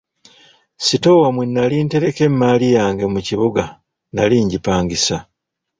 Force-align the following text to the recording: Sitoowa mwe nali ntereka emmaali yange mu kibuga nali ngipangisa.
Sitoowa 0.85 1.27
mwe 1.35 1.43
nali 1.47 1.77
ntereka 1.87 2.21
emmaali 2.29 2.67
yange 2.77 3.05
mu 3.13 3.19
kibuga 3.27 3.63
nali 4.15 4.37
ngipangisa. 4.45 5.17